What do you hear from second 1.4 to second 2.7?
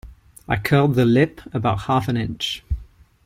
about half an inch.